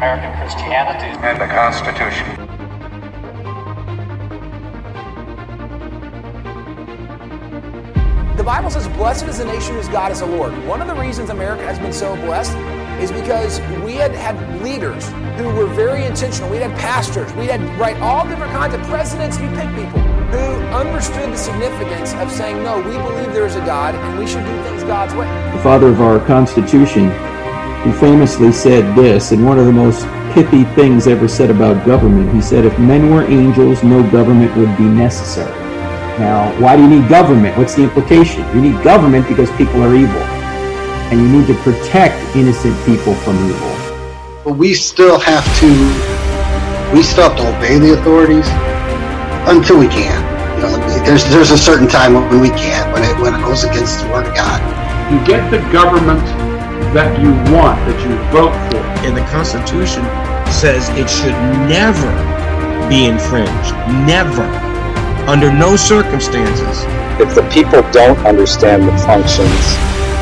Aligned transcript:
American 0.00 0.34
Christianity 0.40 1.12
and 1.20 1.38
the 1.38 1.46
Constitution. 1.46 2.24
The 8.38 8.42
Bible 8.42 8.70
says, 8.70 8.88
Blessed 8.96 9.26
is 9.26 9.36
the 9.36 9.44
nation 9.44 9.74
whose 9.74 9.88
God 9.88 10.10
is 10.10 10.20
the 10.20 10.26
Lord. 10.26 10.54
One 10.66 10.80
of 10.80 10.88
the 10.88 10.94
reasons 10.94 11.28
America 11.28 11.64
has 11.64 11.78
been 11.78 11.92
so 11.92 12.16
blessed 12.16 12.56
is 12.98 13.12
because 13.12 13.60
we 13.84 13.96
had 13.96 14.12
had 14.12 14.62
leaders 14.62 15.06
who 15.36 15.54
were 15.54 15.66
very 15.66 16.06
intentional. 16.06 16.48
We 16.50 16.56
had 16.56 16.70
pastors. 16.78 17.30
We 17.34 17.44
had 17.44 17.60
right 17.78 17.98
all 17.98 18.26
different 18.26 18.52
kinds 18.52 18.72
of 18.72 18.80
presidents. 18.84 19.38
You 19.38 19.48
pick 19.50 19.68
people 19.76 20.00
who 20.32 20.38
understood 20.72 21.30
the 21.30 21.36
significance 21.36 22.14
of 22.14 22.32
saying, 22.32 22.62
no, 22.62 22.78
we 22.78 22.96
believe 22.96 23.34
there 23.34 23.44
is 23.44 23.56
a 23.56 23.66
God 23.66 23.94
and 23.94 24.18
we 24.18 24.26
should 24.26 24.46
do 24.46 24.62
things 24.62 24.82
God's 24.82 25.12
way. 25.12 25.26
The 25.54 25.62
father 25.62 25.88
of 25.88 26.00
our 26.00 26.20
Constitution, 26.20 27.10
he 27.84 27.92
famously 27.92 28.52
said 28.52 28.94
this, 28.94 29.32
and 29.32 29.44
one 29.44 29.58
of 29.58 29.64
the 29.64 29.72
most 29.72 30.04
pithy 30.34 30.64
things 30.74 31.06
ever 31.06 31.26
said 31.26 31.50
about 31.50 31.86
government. 31.86 32.32
He 32.34 32.40
said, 32.42 32.64
if 32.64 32.78
men 32.78 33.10
were 33.10 33.22
angels, 33.24 33.82
no 33.82 34.02
government 34.10 34.54
would 34.56 34.76
be 34.76 34.84
necessary. 34.84 35.50
Now, 36.18 36.52
why 36.60 36.76
do 36.76 36.82
you 36.82 37.00
need 37.00 37.08
government? 37.08 37.56
What's 37.56 37.74
the 37.74 37.82
implication? 37.82 38.44
You 38.54 38.60
need 38.60 38.82
government 38.84 39.26
because 39.26 39.50
people 39.52 39.82
are 39.82 39.94
evil. 39.94 40.22
And 41.10 41.20
you 41.20 41.28
need 41.28 41.46
to 41.46 41.54
protect 41.62 42.14
innocent 42.36 42.76
people 42.84 43.14
from 43.14 43.36
evil. 43.48 43.70
But 44.44 44.52
we 44.56 44.74
still 44.74 45.18
have 45.18 45.44
to 45.60 45.68
we 46.94 47.02
still 47.02 47.30
have 47.30 47.36
to 47.38 47.56
obey 47.56 47.78
the 47.78 47.98
authorities 47.98 48.46
until 49.48 49.78
we 49.78 49.88
can. 49.88 50.20
You 50.56 50.62
know, 50.62 51.04
there's 51.04 51.24
there's 51.30 51.50
a 51.50 51.58
certain 51.58 51.88
time 51.88 52.14
when 52.14 52.40
we 52.40 52.50
can't, 52.50 52.92
when 52.92 53.02
it 53.02 53.18
when 53.20 53.34
it 53.34 53.42
goes 53.44 53.64
against 53.64 54.04
the 54.04 54.12
word 54.12 54.26
of 54.26 54.34
God. 54.34 54.60
You 55.10 55.24
get 55.24 55.50
the 55.50 55.58
government 55.72 56.22
that 56.92 57.14
you 57.22 57.30
want, 57.54 57.78
that 57.86 57.98
you 58.02 58.12
vote 58.34 58.54
for. 58.70 58.82
And 59.06 59.16
the 59.16 59.24
Constitution 59.30 60.02
says 60.50 60.88
it 60.98 61.08
should 61.08 61.38
never 61.70 62.10
be 62.90 63.06
infringed. 63.06 63.74
Never 64.06 64.42
under 65.30 65.52
no 65.52 65.76
circumstances. 65.76 66.82
If 67.22 67.34
the 67.34 67.46
people 67.54 67.82
don't 67.92 68.18
understand 68.26 68.88
the 68.88 68.96
functions, 69.06 69.62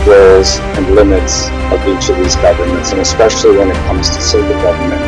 roles, 0.04 0.60
and 0.76 0.94
limits 0.94 1.48
of 1.72 1.80
each 1.88 2.10
of 2.10 2.16
these 2.20 2.36
governments, 2.36 2.92
and 2.92 3.00
especially 3.00 3.56
when 3.56 3.70
it 3.70 3.80
comes 3.88 4.08
to 4.08 4.20
civil 4.20 4.52
government, 4.60 5.00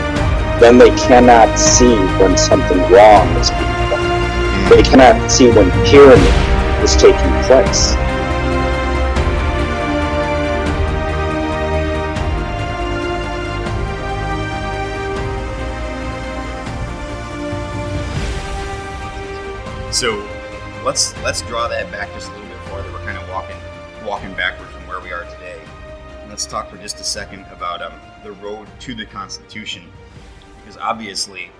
then 0.60 0.78
they 0.78 0.90
cannot 0.96 1.58
see 1.58 1.96
when 2.20 2.36
something 2.36 2.78
wrong 2.92 3.28
is 3.36 3.50
being 3.50 3.76
done. 3.92 4.70
They 4.70 4.82
cannot 4.82 5.30
see 5.30 5.48
when 5.48 5.68
tyranny 5.84 6.32
is 6.84 6.96
taking 6.96 7.32
place. 7.44 7.92
So 20.00 20.16
let's 20.82 21.14
let's 21.22 21.42
draw 21.42 21.68
that 21.68 21.92
back 21.92 22.10
just 22.14 22.30
a 22.30 22.32
little 22.32 22.48
bit 22.48 22.58
farther. 22.70 22.90
We're 22.90 23.04
kind 23.04 23.18
of 23.18 23.28
walking 23.28 23.56
walking 24.02 24.32
backward 24.32 24.70
from 24.70 24.88
where 24.88 24.98
we 24.98 25.12
are 25.12 25.24
today. 25.24 25.60
Let's 26.26 26.46
talk 26.46 26.70
for 26.70 26.78
just 26.78 26.98
a 27.00 27.04
second 27.04 27.44
about 27.52 27.82
um, 27.82 27.92
the 28.24 28.32
road 28.32 28.66
to 28.78 28.94
the 28.94 29.04
Constitution, 29.04 29.82
because 30.56 30.78
obviously 30.78 31.50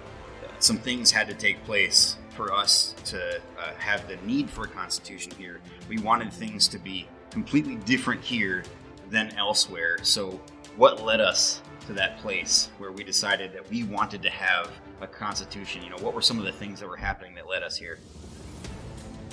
some 0.59 0.79
things 0.79 1.11
had 1.11 1.29
to 1.29 1.35
take 1.35 1.63
place 1.67 2.17
for 2.31 2.51
us 2.51 2.95
to 3.05 3.21
uh, 3.59 3.75
have 3.77 4.09
the 4.09 4.17
need 4.25 4.49
for 4.49 4.65
a 4.65 4.69
Constitution 4.69 5.33
here. 5.37 5.61
We 5.87 5.99
wanted 5.99 6.33
things 6.33 6.67
to 6.69 6.79
be 6.79 7.07
completely 7.31 7.77
different 7.77 8.25
here 8.25 8.65
than 9.11 9.37
elsewhere. 9.37 9.99
So 10.01 10.41
what 10.79 11.05
led 11.05 11.21
us 11.21 11.61
to 11.89 11.93
that 11.93 12.17
place 12.21 12.71
where 12.79 12.91
we 12.91 13.05
decided 13.05 13.53
that 13.53 13.69
we 13.71 13.85
wanted 13.85 14.23
to 14.23 14.31
have 14.31 14.71
a 15.03 15.07
Constitution? 15.07 15.83
You 15.83 15.91
know, 15.91 15.99
what 15.99 16.15
were 16.15 16.23
some 16.23 16.39
of 16.39 16.47
the 16.47 16.53
things 16.53 16.81
that 16.81 16.89
were 16.89 16.97
happening 16.97 17.35
that 17.35 17.47
led 17.47 17.63
us 17.63 17.77
here? 17.77 17.99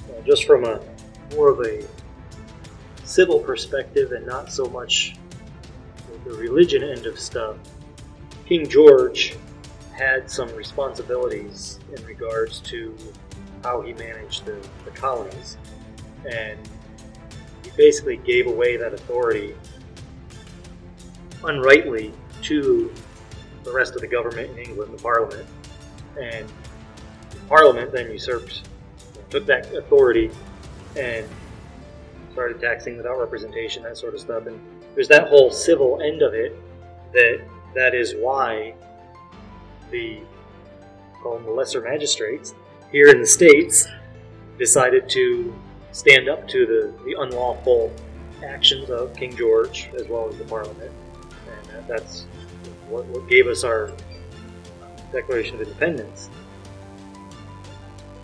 Uh, 0.09 0.21
just 0.25 0.45
from 0.45 0.65
a 0.65 0.81
more 1.33 1.49
of 1.49 1.59
a 1.61 1.85
civil 3.03 3.39
perspective 3.39 4.11
and 4.11 4.25
not 4.25 4.51
so 4.51 4.65
much 4.65 5.15
the 6.25 6.33
religion 6.33 6.83
end 6.83 7.05
of 7.05 7.19
stuff, 7.19 7.55
King 8.45 8.67
George 8.67 9.35
had 9.93 10.29
some 10.29 10.53
responsibilities 10.55 11.79
in 11.95 12.03
regards 12.05 12.59
to 12.61 12.95
how 13.63 13.81
he 13.81 13.93
managed 13.93 14.45
the, 14.45 14.57
the 14.85 14.91
colonies. 14.91 15.57
And 16.29 16.59
he 17.63 17.71
basically 17.75 18.17
gave 18.17 18.47
away 18.47 18.77
that 18.77 18.93
authority 18.93 19.55
unrightly 21.43 22.13
to 22.43 22.93
the 23.63 23.71
rest 23.71 23.95
of 23.95 24.01
the 24.01 24.07
government 24.07 24.51
in 24.51 24.59
England, 24.59 24.97
the 24.97 25.01
Parliament. 25.01 25.47
And 26.19 26.47
the 27.31 27.39
Parliament 27.47 27.91
then 27.91 28.11
usurped 28.11 28.67
took 29.29 29.45
that 29.45 29.73
authority 29.73 30.31
and 30.95 31.27
started 32.31 32.61
taxing 32.61 32.97
without 32.97 33.19
representation, 33.19 33.83
that 33.83 33.97
sort 33.97 34.13
of 34.13 34.19
stuff. 34.19 34.45
And 34.47 34.59
there's 34.95 35.07
that 35.07 35.27
whole 35.27 35.51
civil 35.51 36.01
end 36.01 36.21
of 36.21 36.33
it 36.33 36.55
that 37.13 37.41
that 37.73 37.95
is 37.95 38.15
why 38.15 38.73
the 39.91 40.19
them 41.23 41.43
the 41.43 41.51
lesser 41.51 41.81
magistrates 41.81 42.53
here 42.91 43.09
in 43.09 43.19
the 43.19 43.27
states 43.27 43.87
decided 44.57 45.09
to 45.09 45.53
stand 45.91 46.29
up 46.29 46.47
to 46.47 46.65
the, 46.65 46.93
the 47.05 47.19
unlawful 47.21 47.91
actions 48.45 48.89
of 48.89 49.13
King 49.15 49.35
George 49.35 49.89
as 49.99 50.07
well 50.07 50.29
as 50.29 50.37
the 50.37 50.45
Parliament, 50.45 50.91
and 51.47 51.77
uh, 51.77 51.87
that's 51.87 52.25
what, 52.87 53.05
what 53.05 53.27
gave 53.27 53.47
us 53.47 53.63
our 53.63 53.91
Declaration 55.11 55.55
of 55.55 55.61
Independence 55.61 56.29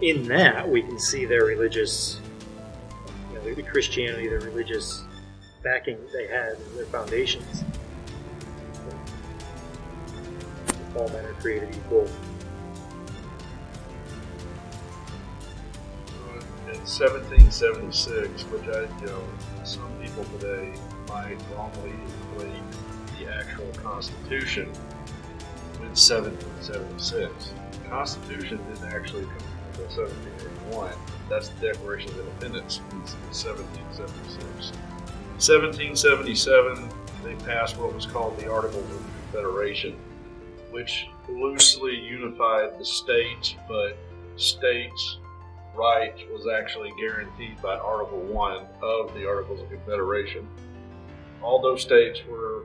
in 0.03 0.27
that 0.27 0.67
we 0.67 0.81
can 0.81 0.99
see 0.99 1.23
their 1.23 1.45
religious, 1.45 2.19
you 3.31 3.39
know, 3.39 3.53
the 3.53 3.63
Christianity, 3.63 4.27
their 4.27 4.41
religious 4.41 5.03
backing 5.63 5.97
they 6.11 6.27
had, 6.27 6.57
their 6.75 6.85
foundations. 6.87 7.63
All 10.93 11.07
men 11.07 11.25
are 11.25 11.33
created 11.33 11.73
equal. 11.73 12.09
Uh, 16.07 16.39
in 16.69 16.79
1776, 16.81 18.43
which 18.43 18.67
I, 18.67 18.81
you 18.99 19.07
know, 19.07 19.23
some 19.63 19.89
people 20.01 20.25
today 20.37 20.73
might 21.07 21.37
wrongly 21.55 21.93
equate 22.33 22.51
the 23.17 23.33
actual 23.33 23.71
Constitution 23.81 24.67
with 25.79 25.95
1776. 25.95 27.53
The 27.71 27.89
Constitution 27.89 28.59
didn't 28.69 28.93
actually 28.93 29.23
come 29.23 29.52
1781. 29.81 30.93
That's 31.29 31.49
the 31.49 31.67
Declaration 31.67 32.11
of 32.11 32.19
Independence 32.19 32.79
in 32.91 32.99
1776. 33.31 34.71
1777, 35.37 36.89
they 37.23 37.35
passed 37.45 37.77
what 37.77 37.93
was 37.93 38.05
called 38.05 38.37
the 38.39 38.49
Articles 38.49 38.89
of 38.91 39.03
Confederation, 39.31 39.97
which 40.71 41.07
loosely 41.27 41.95
unified 41.95 42.77
the 42.79 42.85
states, 42.85 43.55
but 43.67 43.97
states' 44.35 45.17
rights 45.75 46.21
was 46.31 46.47
actually 46.47 46.91
guaranteed 46.99 47.61
by 47.61 47.77
Article 47.77 48.19
1 48.19 48.65
of 48.81 49.13
the 49.15 49.27
Articles 49.27 49.61
of 49.61 49.69
Confederation. 49.69 50.47
All 51.41 51.61
those 51.61 51.81
states 51.81 52.21
were 52.29 52.63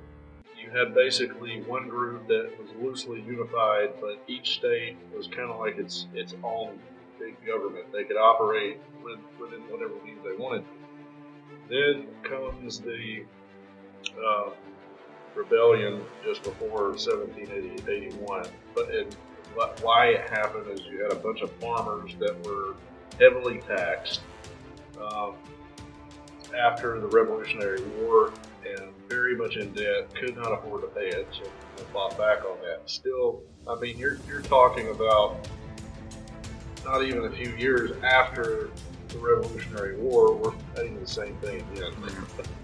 you 0.60 0.70
had 0.76 0.94
basically 0.94 1.62
one 1.62 1.88
group 1.88 2.26
that 2.28 2.50
was 2.58 2.68
loosely 2.80 3.22
unified, 3.22 3.90
but 4.00 4.22
each 4.26 4.54
state 4.54 4.96
was 5.16 5.26
kind 5.26 5.50
of 5.50 5.58
like 5.58 5.78
its 5.78 6.06
its 6.14 6.34
own 6.42 6.78
big 7.18 7.36
government. 7.46 7.92
They 7.92 8.04
could 8.04 8.16
operate 8.16 8.80
within 9.02 9.60
whatever 9.70 9.94
means 10.04 10.20
they 10.24 10.36
wanted. 10.36 10.64
Then 11.68 12.06
comes 12.22 12.80
the 12.80 13.24
uh, 14.16 14.50
rebellion 15.34 16.02
just 16.24 16.42
before 16.42 16.90
1781. 16.90 18.46
But 18.74 18.88
it, 18.90 19.16
why 19.82 20.08
it 20.08 20.30
happened 20.30 20.70
is 20.70 20.80
you 20.90 21.02
had 21.02 21.12
a 21.12 21.16
bunch 21.16 21.40
of 21.40 21.50
farmers 21.52 22.14
that 22.20 22.46
were 22.46 22.74
heavily 23.18 23.60
taxed 23.66 24.20
um, 25.00 25.34
after 26.56 27.00
the 27.00 27.06
Revolutionary 27.06 27.82
War 28.00 28.32
and 28.66 28.90
very 29.08 29.36
much 29.36 29.56
in 29.56 29.72
debt, 29.72 30.14
could 30.14 30.36
not 30.36 30.52
afford 30.52 30.82
to 30.82 30.88
pay 30.88 31.08
it, 31.08 31.26
so 31.32 31.44
they 31.76 31.84
fought 31.92 32.16
back 32.18 32.44
on 32.44 32.58
that. 32.62 32.82
Still, 32.86 33.42
I 33.66 33.76
mean, 33.76 33.96
you're, 33.98 34.18
you're 34.26 34.42
talking 34.42 34.88
about 34.90 35.48
not 36.88 37.04
even 37.04 37.24
a 37.26 37.30
few 37.30 37.54
years 37.56 37.92
after 38.02 38.70
the 39.08 39.18
Revolutionary 39.18 39.96
War, 39.96 40.34
we're 40.34 40.52
fighting 40.74 40.98
the 40.98 41.06
same 41.06 41.36
thing 41.36 41.64
again. 41.72 41.92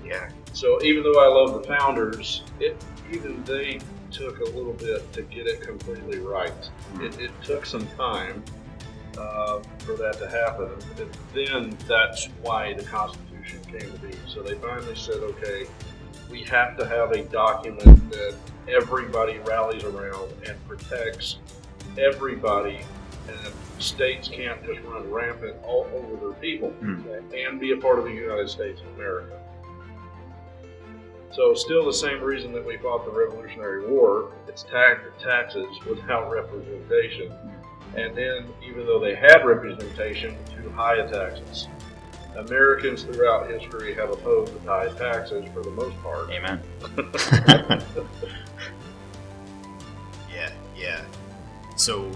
Yeah. 0.05 0.29
So 0.53 0.82
even 0.82 1.03
though 1.03 1.19
I 1.19 1.29
love 1.29 1.62
the 1.62 1.67
founders, 1.67 2.43
it 2.61 2.76
even 3.11 3.43
they 3.44 3.81
took 4.11 4.41
a 4.41 4.44
little 4.44 4.75
bit 4.75 5.11
to 5.15 5.23
get 5.23 5.47
it 5.47 5.62
completely 5.62 6.19
right. 6.19 6.53
Mm-hmm. 6.53 7.05
It, 7.05 7.21
it, 7.21 7.31
took 7.43 7.65
some 7.65 7.87
time 7.97 8.44
uh, 9.17 9.61
for 9.79 9.97
that 9.97 10.19
to 10.19 10.29
happen, 10.29 10.69
and 11.00 11.11
then 11.32 11.79
that's 11.88 12.27
why 12.43 12.75
the 12.75 12.85
Constitution 12.85 13.61
came 13.65 13.91
to 13.91 13.99
be. 13.99 14.12
So 14.29 14.43
they 14.43 14.56
finally 14.56 14.94
said, 14.94 15.20
okay, 15.23 15.67
we 16.31 16.43
have 16.43 16.77
to 16.77 16.87
have 16.87 17.12
a 17.12 17.25
document 17.25 18.11
that 18.11 18.37
everybody 18.69 19.38
rallies 19.38 19.85
around 19.85 20.31
and 20.47 20.69
protects 20.69 21.38
everybody, 21.97 22.81
and 23.27 23.55
states 23.79 24.29
can't 24.29 24.65
just 24.65 24.81
run 24.82 25.11
rampant 25.11 25.56
all 25.65 25.88
over 25.94 26.17
their 26.17 26.35
people 26.41 26.71
hmm. 26.71 27.03
and 27.35 27.61
be 27.61 27.73
a 27.73 27.76
part 27.76 27.99
of 27.99 28.05
the 28.05 28.12
United 28.12 28.49
States 28.49 28.81
of 28.81 28.87
America. 28.94 29.41
So, 31.32 31.53
still 31.55 31.85
the 31.85 31.93
same 31.93 32.23
reason 32.23 32.53
that 32.53 32.65
we 32.65 32.76
fought 32.76 33.05
the 33.05 33.11
Revolutionary 33.11 33.88
War, 33.88 34.31
it's 34.47 34.62
tax 34.62 35.00
taxes 35.21 35.67
without 35.85 36.31
representation. 36.31 37.32
And 37.97 38.17
then, 38.17 38.47
even 38.65 38.87
though 38.87 39.00
they 39.00 39.17
had 39.17 39.44
representation, 39.44 40.37
too 40.56 40.70
high 40.70 40.97
a 40.97 41.11
taxes. 41.11 41.69
Americans 42.37 43.05
throughout 43.05 43.49
history 43.50 43.94
have 43.94 44.11
opposed 44.11 44.53
the 44.55 44.69
high 44.69 44.88
taxes 44.97 45.44
for 45.53 45.62
the 45.62 45.70
most 45.70 46.00
part. 46.03 46.31
Amen. 46.31 46.61
yeah, 50.32 50.50
yeah. 50.77 51.05
So, 51.77 52.11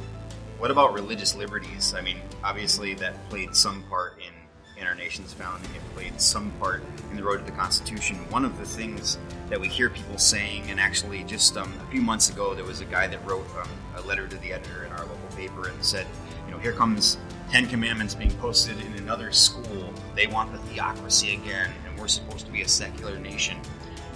what 0.58 0.70
about 0.72 0.93
religious 0.93 1.37
liberties? 1.37 1.94
I 1.96 2.00
mean, 2.00 2.19
obviously 2.43 2.94
that 2.94 3.14
played 3.31 3.55
some 3.55 3.84
part 3.84 4.19
in, 4.19 4.81
in 4.81 4.88
our 4.88 4.94
nation's 4.94 5.32
founding. 5.32 5.70
It 5.70 5.82
played 5.94 6.20
some 6.20 6.50
part 6.58 6.82
in 7.10 7.16
the 7.16 7.22
road 7.22 7.38
to 7.38 7.44
the 7.44 7.56
Constitution. 7.56 8.16
One 8.31 8.44
of 8.44 8.58
the 8.58 8.64
things 8.64 9.19
that 9.50 9.60
we 9.60 9.69
hear 9.69 9.88
people 9.88 10.19
saying, 10.19 10.69
and 10.69 10.81
actually 10.81 11.22
just 11.25 11.56
um, 11.56 11.72
a 11.87 11.90
few 11.93 12.02
months 12.02 12.28
ago, 12.28 12.55
there 12.55 12.64
was 12.64 12.81
a 12.81 12.84
guy 12.84 13.06
that 13.06 13.25
wrote 13.25 13.46
um, 13.56 13.69
a 13.96 14.02
letter 14.02 14.26
to 14.26 14.37
the 14.38 14.52
editor 14.52 14.84
in 14.84 14.93
our 14.93 15.00
local 15.02 15.37
paper 15.37 15.69
and 15.69 15.84
said, 15.84 16.06
you 16.46 16.52
know, 16.52 16.58
here 16.58 16.72
comes 16.72 17.19
Ten 17.50 17.66
Commandments 17.66 18.14
being 18.14 18.32
posted 18.32 18.81
in 18.81 18.93
another 18.94 19.31
school. 19.31 19.93
They 20.16 20.26
want 20.26 20.52
the 20.52 20.58
theocracy 20.58 21.34
again, 21.34 21.70
and 21.87 21.99
we're 21.99 22.08
supposed 22.08 22.46
to 22.46 22.52
be 22.52 22.62
a 22.62 22.69
secular 22.69 23.16
nation. 23.19 23.58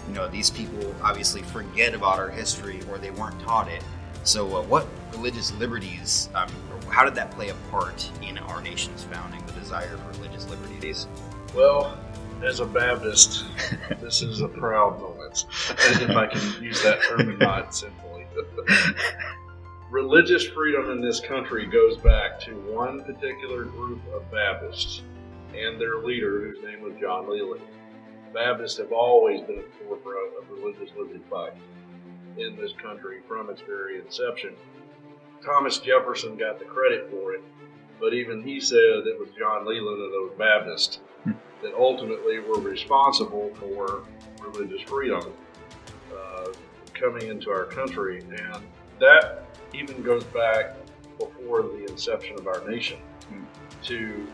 You 0.08 0.14
know, 0.14 0.28
these 0.28 0.50
people 0.50 0.92
obviously 1.02 1.42
forget 1.42 1.94
about 1.94 2.18
our 2.18 2.30
history 2.30 2.80
or 2.90 2.98
they 2.98 3.12
weren't 3.12 3.40
taught 3.42 3.68
it. 3.68 3.84
So, 4.24 4.56
uh, 4.56 4.62
what 4.62 4.86
religious 5.12 5.52
liberties, 5.54 6.28
um, 6.34 6.48
how 6.88 7.04
did 7.04 7.14
that 7.16 7.32
play 7.32 7.48
a 7.48 7.54
part 7.72 8.08
in 8.22 8.38
our 8.38 8.62
nation's 8.62 9.02
founding, 9.02 9.44
the 9.46 9.52
desire 9.52 9.96
for 9.96 10.18
religious 10.18 10.48
liberties? 10.48 11.08
Well, 11.56 11.98
as 12.44 12.60
a 12.60 12.64
Baptist, 12.64 13.44
this 14.00 14.22
is 14.22 14.40
a 14.40 14.48
proud 14.48 15.00
moment, 15.00 15.46
if 15.70 16.10
I 16.10 16.26
can 16.26 16.62
use 16.62 16.82
that 16.84 17.02
term 17.02 17.36
not 17.38 17.74
simply. 17.74 18.26
Religious 19.90 20.46
freedom 20.46 20.90
in 20.90 21.00
this 21.00 21.18
country 21.18 21.66
goes 21.66 21.96
back 21.98 22.38
to 22.40 22.52
one 22.72 23.02
particular 23.02 23.64
group 23.64 24.00
of 24.14 24.30
Baptists 24.30 25.02
and 25.54 25.80
their 25.80 25.98
leader, 25.98 26.40
whose 26.40 26.64
name 26.64 26.80
was 26.80 26.94
John 27.00 27.28
Leland. 27.28 27.60
Baptists 28.32 28.78
have 28.78 28.92
always 28.92 29.42
been 29.42 29.56
the 29.56 29.84
forefront 29.84 30.32
of 30.38 30.48
religious 30.48 30.90
liberty 30.96 31.20
fight 31.28 31.52
in 32.38 32.56
this 32.56 32.72
country 32.82 33.20
from 33.26 33.50
its 33.50 33.60
very 33.62 34.00
inception. 34.00 34.54
Thomas 35.44 35.78
Jefferson 35.78 36.36
got 36.36 36.58
the 36.58 36.64
credit 36.64 37.10
for 37.10 37.34
it, 37.34 37.42
but 38.00 38.14
even 38.14 38.42
he 38.42 38.60
said 38.60 38.78
it 38.78 39.18
was 39.18 39.28
John 39.38 39.66
Leland 39.66 40.02
and 40.02 40.12
those 40.12 40.32
Baptists 40.38 41.00
that 41.62 41.74
ultimately 41.76 42.40
were 42.40 42.60
responsible 42.60 43.52
for 43.54 44.04
religious 44.40 44.82
freedom 44.82 45.32
uh, 46.14 46.46
coming 46.94 47.28
into 47.28 47.50
our 47.50 47.64
country. 47.64 48.20
And 48.20 48.62
that 48.98 49.44
even 49.72 50.02
goes 50.02 50.24
back 50.24 50.76
before 51.18 51.62
the 51.62 51.86
inception 51.88 52.38
of 52.38 52.46
our 52.46 52.68
nation 52.68 52.98
to 53.84 54.26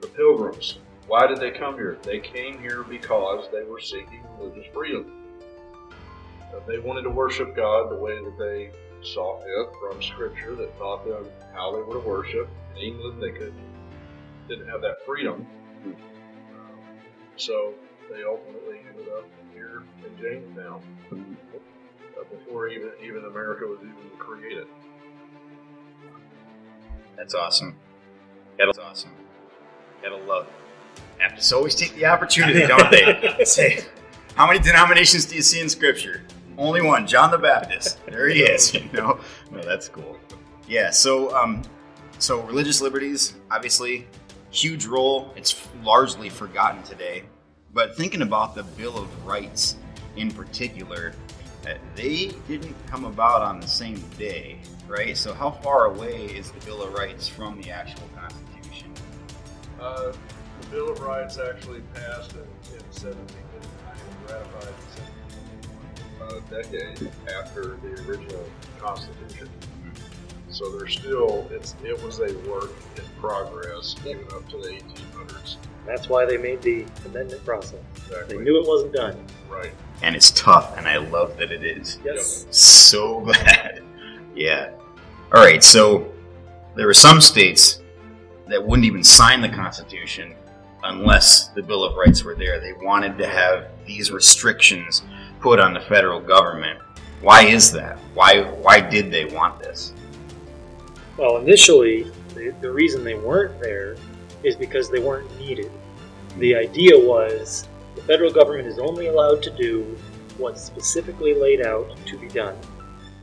the 0.00 0.06
pilgrims. 0.08 0.78
Why 1.06 1.26
did 1.26 1.38
they 1.38 1.50
come 1.50 1.74
here? 1.74 1.98
They 2.02 2.18
came 2.18 2.58
here 2.60 2.82
because 2.82 3.48
they 3.52 3.62
were 3.62 3.80
seeking 3.80 4.22
religious 4.38 4.66
freedom. 4.72 5.23
They 6.66 6.78
wanted 6.78 7.02
to 7.02 7.10
worship 7.10 7.54
God 7.54 7.90
the 7.90 7.96
way 7.96 8.16
that 8.22 8.38
they 8.38 8.70
saw 9.02 9.38
fit 9.40 9.68
from 9.80 10.02
Scripture 10.02 10.54
that 10.56 10.76
taught 10.78 11.04
them 11.06 11.26
how 11.52 11.72
they 11.72 11.82
were 11.82 11.94
to 11.94 12.08
worship. 12.08 12.48
In 12.76 12.82
England, 12.82 13.22
they 13.22 13.30
could 13.30 13.54
didn't 14.48 14.68
have 14.68 14.82
that 14.82 15.04
freedom, 15.06 15.46
Um, 15.84 15.94
so 17.36 17.74
they 18.10 18.22
ultimately 18.24 18.80
ended 18.88 19.08
up 19.16 19.24
here 19.54 19.82
in 20.04 20.22
Jamestown 20.22 20.82
uh, 21.12 22.24
before 22.30 22.68
even 22.68 22.90
even 23.02 23.24
America 23.24 23.66
was 23.66 23.78
even 23.80 23.94
created. 24.18 24.66
That's 27.16 27.34
awesome. 27.34 27.76
That's 28.58 28.78
awesome. 28.78 29.12
Gotta 30.02 30.16
love. 30.16 30.46
Baptists 31.18 31.52
always 31.52 31.74
take 31.74 31.94
the 31.94 32.06
opportunity, 32.06 32.66
don't 32.66 32.90
they? 32.90 33.44
Say, 33.44 33.84
how 34.34 34.46
many 34.46 34.58
denominations 34.58 35.24
do 35.24 35.36
you 35.36 35.42
see 35.42 35.60
in 35.60 35.68
Scripture? 35.68 36.22
Only 36.56 36.82
one, 36.82 37.06
John 37.06 37.30
the 37.30 37.38
Baptist. 37.38 38.04
There 38.06 38.28
he 38.28 38.42
is. 38.42 38.74
You 38.74 38.88
know, 38.92 39.20
no, 39.50 39.62
that's 39.62 39.88
cool. 39.88 40.18
Yeah. 40.68 40.90
So, 40.90 41.34
um, 41.36 41.62
so 42.18 42.42
religious 42.42 42.80
liberties, 42.80 43.34
obviously, 43.50 44.06
huge 44.50 44.86
role. 44.86 45.32
It's 45.36 45.68
largely 45.82 46.28
forgotten 46.28 46.82
today. 46.82 47.24
But 47.72 47.96
thinking 47.96 48.22
about 48.22 48.54
the 48.54 48.62
Bill 48.62 48.96
of 48.96 49.26
Rights 49.26 49.76
in 50.16 50.30
particular, 50.30 51.12
uh, 51.66 51.74
they 51.96 52.32
didn't 52.46 52.74
come 52.86 53.04
about 53.04 53.42
on 53.42 53.58
the 53.58 53.66
same 53.66 53.98
day, 54.18 54.58
right? 54.86 55.16
So, 55.16 55.34
how 55.34 55.50
far 55.50 55.86
away 55.86 56.26
is 56.26 56.52
the 56.52 56.60
Bill 56.64 56.82
of 56.82 56.92
Rights 56.94 57.26
from 57.26 57.60
the 57.60 57.70
actual 57.70 58.08
Constitution? 58.16 58.92
Uh, 59.80 60.12
the 60.60 60.66
Bill 60.70 60.90
of 60.92 61.00
Rights 61.00 61.38
actually 61.38 61.82
passed 61.94 62.32
in, 62.32 62.38
in 62.38 62.84
1759 62.92 63.24
and 63.90 64.30
ratified 64.30 64.68
in 64.68 64.74
1791, 64.74 65.02
about 65.02 65.03
a 66.28 66.40
decade 66.50 67.10
after 67.38 67.76
the 67.82 68.02
original 68.08 68.44
Constitution. 68.78 69.48
Mm-hmm. 69.48 70.52
So 70.52 70.76
there's 70.76 70.94
still 70.94 71.48
it's 71.50 71.74
it 71.84 72.02
was 72.02 72.20
a 72.20 72.36
work 72.48 72.70
in 72.96 73.04
progress 73.20 73.96
even 74.06 74.24
up 74.34 74.48
to 74.50 74.58
the 74.58 74.68
1800s. 74.68 75.56
That's 75.86 76.08
why 76.08 76.24
they 76.24 76.36
made 76.36 76.62
the 76.62 76.86
amendment 77.04 77.44
process. 77.44 77.80
Exactly. 77.96 78.38
They 78.38 78.42
knew 78.42 78.60
it 78.60 78.66
wasn't 78.66 78.94
done. 78.94 79.24
Right. 79.50 79.72
And 80.02 80.16
it's 80.16 80.30
tough, 80.30 80.76
and 80.78 80.88
I 80.88 80.96
love 80.96 81.36
that 81.36 81.52
it 81.52 81.62
is. 81.62 81.98
Yes. 82.04 82.46
So 82.50 83.20
glad. 83.24 83.82
Yeah. 84.34 84.70
All 85.34 85.44
right. 85.44 85.62
So 85.62 86.12
there 86.74 86.86
were 86.86 86.94
some 86.94 87.20
states 87.20 87.82
that 88.48 88.64
wouldn't 88.64 88.86
even 88.86 89.04
sign 89.04 89.40
the 89.40 89.48
Constitution 89.48 90.34
unless 90.82 91.48
the 91.48 91.62
Bill 91.62 91.84
of 91.84 91.96
Rights 91.96 92.24
were 92.24 92.34
there. 92.34 92.60
They 92.60 92.72
wanted 92.72 93.18
to 93.18 93.26
have 93.26 93.68
these 93.86 94.10
restrictions 94.10 95.02
put 95.44 95.60
on 95.60 95.74
the 95.74 95.80
federal 95.80 96.20
government. 96.20 96.80
Why 97.20 97.44
is 97.44 97.70
that? 97.72 97.98
Why 98.14 98.44
why 98.64 98.80
did 98.80 99.10
they 99.10 99.26
want 99.26 99.60
this? 99.60 99.92
Well, 101.18 101.36
initially, 101.36 102.10
the, 102.34 102.54
the 102.62 102.72
reason 102.72 103.04
they 103.04 103.14
weren't 103.14 103.60
there 103.60 103.96
is 104.42 104.56
because 104.56 104.90
they 104.90 105.00
weren't 105.00 105.30
needed. 105.38 105.70
The 106.38 106.56
idea 106.56 106.98
was 106.98 107.68
the 107.94 108.00
federal 108.00 108.32
government 108.32 108.66
is 108.66 108.78
only 108.78 109.08
allowed 109.08 109.42
to 109.42 109.50
do 109.50 109.96
what's 110.38 110.64
specifically 110.64 111.34
laid 111.34 111.60
out 111.60 111.94
to 112.06 112.18
be 112.18 112.28
done, 112.28 112.56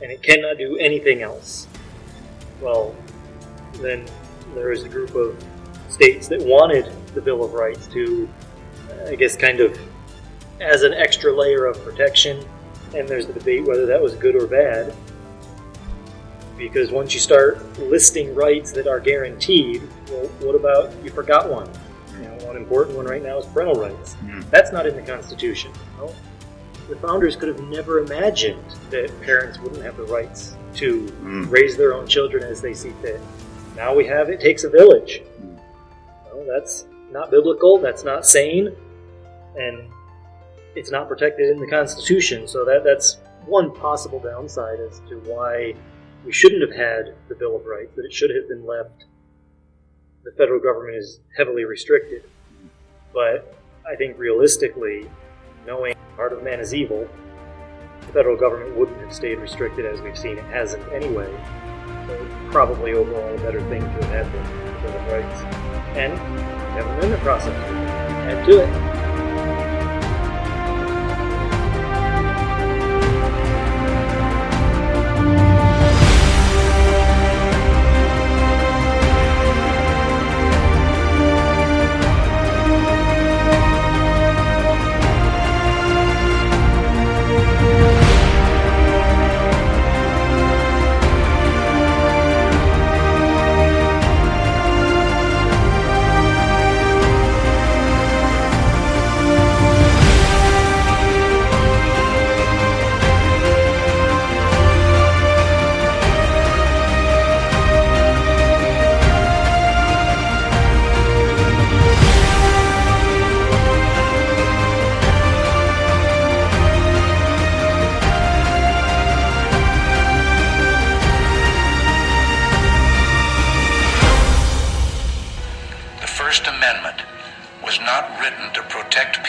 and 0.00 0.12
it 0.12 0.22
cannot 0.22 0.58
do 0.58 0.76
anything 0.76 1.22
else. 1.22 1.66
Well, 2.60 2.94
then 3.80 4.06
there 4.54 4.70
is 4.70 4.84
a 4.84 4.88
group 4.88 5.16
of 5.16 5.44
states 5.88 6.28
that 6.28 6.40
wanted 6.40 6.92
the 7.14 7.20
Bill 7.20 7.42
of 7.42 7.52
Rights 7.52 7.88
to, 7.88 8.28
I 9.08 9.16
guess, 9.16 9.34
kind 9.36 9.58
of 9.58 9.76
as 10.62 10.82
an 10.82 10.94
extra 10.94 11.32
layer 11.34 11.66
of 11.66 11.82
protection, 11.84 12.44
and 12.94 13.08
there's 13.08 13.26
the 13.26 13.32
debate 13.32 13.64
whether 13.64 13.86
that 13.86 14.00
was 14.00 14.14
good 14.14 14.36
or 14.36 14.46
bad 14.46 14.94
because 16.58 16.92
once 16.92 17.12
you 17.12 17.18
start 17.18 17.58
listing 17.80 18.34
rights 18.34 18.70
that 18.72 18.86
are 18.86 19.00
guaranteed, 19.00 19.82
well, 20.10 20.26
what 20.40 20.54
about 20.54 20.92
you 21.02 21.10
forgot 21.10 21.50
one? 21.50 21.68
You 22.14 22.28
know, 22.28 22.46
one 22.46 22.56
important 22.56 22.96
one 22.96 23.06
right 23.06 23.22
now 23.22 23.38
is 23.38 23.46
parental 23.46 23.82
rights. 23.82 24.14
Mm. 24.24 24.48
That's 24.50 24.70
not 24.72 24.86
in 24.86 24.94
the 24.94 25.02
Constitution. 25.02 25.72
Well, 25.98 26.14
the 26.88 26.96
founders 26.96 27.36
could 27.36 27.48
have 27.48 27.60
never 27.68 27.98
imagined 27.98 28.62
that 28.90 29.10
parents 29.22 29.58
wouldn't 29.58 29.82
have 29.82 29.96
the 29.96 30.04
rights 30.04 30.54
to 30.74 31.02
Mm. 31.22 31.50
raise 31.50 31.76
their 31.76 31.94
own 31.94 32.06
children 32.06 32.44
as 32.44 32.60
they 32.60 32.74
see 32.74 32.92
fit. 33.02 33.20
Now 33.76 33.94
we 33.94 34.06
have 34.06 34.28
it 34.28 34.40
takes 34.40 34.64
a 34.64 34.70
village. 34.70 35.22
Well, 36.32 36.44
that's 36.46 36.86
not 37.10 37.30
biblical. 37.30 37.78
That's 37.78 38.04
not 38.04 38.24
sane, 38.26 38.74
and 39.56 39.88
it's 40.74 40.90
not 40.90 41.08
protected 41.08 41.50
in 41.50 41.60
the 41.60 41.66
Constitution. 41.66 42.46
So 42.48 42.64
that 42.64 42.82
that's 42.84 43.18
one 43.46 43.74
possible 43.74 44.20
downside 44.20 44.80
as 44.80 45.00
to 45.08 45.16
why 45.26 45.74
we 46.24 46.32
shouldn't 46.32 46.62
have 46.62 46.76
had 46.76 47.14
the 47.28 47.34
Bill 47.34 47.56
of 47.56 47.66
Rights. 47.66 47.94
That 47.96 48.04
it 48.04 48.12
should 48.12 48.30
have 48.34 48.48
been 48.48 48.66
left. 48.66 49.04
The 50.24 50.32
federal 50.32 50.60
government 50.60 50.96
is 50.96 51.18
heavily 51.36 51.64
restricted, 51.64 52.22
but 53.12 53.56
I 53.90 53.96
think 53.96 54.16
realistically, 54.16 55.10
knowing 55.66 55.94
part 56.14 56.32
of 56.32 56.44
man 56.44 56.60
is 56.60 56.72
evil, 56.72 57.08
the 58.02 58.12
federal 58.12 58.36
government 58.36 58.76
wouldn't 58.76 59.00
have 59.00 59.12
stayed 59.12 59.38
restricted 59.38 59.84
as 59.84 60.00
we've 60.00 60.16
seen. 60.16 60.38
It 60.38 60.44
hasn't 60.44 60.86
anyway. 60.92 61.28
So 62.06 62.28
probably 62.50 62.92
overall 62.92 63.34
a 63.34 63.38
better 63.38 63.60
thing 63.68 63.80
to 63.80 63.88
have 63.88 64.04
had 64.04 64.26
the 64.26 64.86
Bill 64.86 64.96
of 64.96 65.06
Rights 65.12 65.42
and 65.96 66.12
have 66.12 66.86
an 66.86 66.98
amendment 66.98 67.22
process. 67.22 67.54
Add 68.28 68.46
to 68.46 68.60
it. 68.60 68.91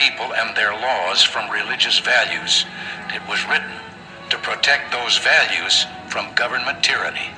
People 0.04 0.34
and 0.34 0.56
their 0.56 0.74
laws 0.74 1.24
from 1.24 1.50
religious 1.50 2.00
values. 2.00 2.66
It 3.14 3.22
was 3.30 3.48
written 3.48 3.72
to 4.30 4.38
protect 4.40 4.92
those 4.92 5.18
values 5.20 5.86
from 6.10 6.34
government 6.36 6.84
tyranny. 6.84 7.32